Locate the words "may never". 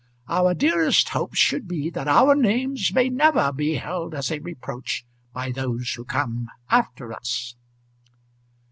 2.91-3.51